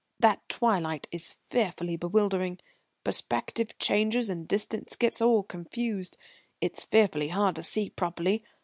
That 0.19 0.49
twilight 0.49 1.07
is 1.11 1.29
fearfully 1.43 1.95
bewildering; 1.95 2.57
perspective 3.03 3.77
changes, 3.77 4.31
and 4.31 4.47
distance 4.47 4.95
gets 4.95 5.21
all 5.21 5.43
confused. 5.43 6.17
It's 6.59 6.81
fearfully 6.83 7.27
hard 7.27 7.55
to 7.57 7.61
see 7.61 7.91
properly. 7.91 8.43